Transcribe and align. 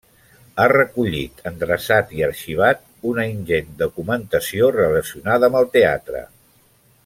Ha 0.61 0.65
recollit, 0.71 1.43
endreçat 1.49 2.15
i 2.19 2.23
arxivat 2.29 2.81
una 3.11 3.27
ingent 3.35 3.69
documentació 3.83 4.71
relacionada 4.81 5.51
amb 5.53 5.61
el 5.63 5.73
teatre. 5.79 6.25